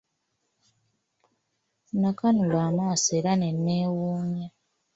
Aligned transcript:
Nakanula 2.01 2.57
amaaso 2.69 3.09
era 3.19 3.33
ne 3.37 3.49
newuunya. 3.65 4.47